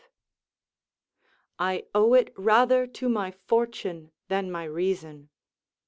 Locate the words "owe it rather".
1.93-2.87